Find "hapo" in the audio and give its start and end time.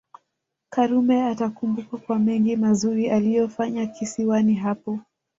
4.53-4.99